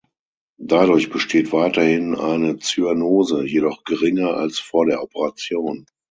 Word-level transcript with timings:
Dadurch 0.57 1.11
besteht 1.11 1.51
weiterhin 1.53 2.15
eine 2.15 2.57
Zyanose, 2.57 3.43
jedoch 3.45 3.83
geringer 3.83 4.33
als 4.35 4.57
vor 4.57 4.87
der 4.87 5.03
Operation. 5.03 5.85